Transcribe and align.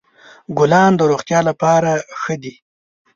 ګلان 0.57 0.91
د 0.97 1.01
روغتیا 1.11 1.39
لپاره 1.49 1.91
ښه 2.19 2.35
دي. 2.43 2.53